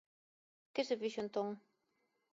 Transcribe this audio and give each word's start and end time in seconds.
¿Que 0.73 0.81
se 0.87 0.99
fixo 1.01 1.19
entón? 1.23 1.49